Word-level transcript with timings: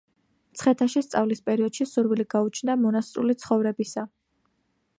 მცხეთაში 0.53 1.01
სწავლის 1.07 1.43
პერიოდში 1.49 1.87
სურვილი 1.91 2.25
გაუჩნდა 2.35 2.77
მონასტრული 2.87 3.37
ცხოვრებისა. 3.45 4.07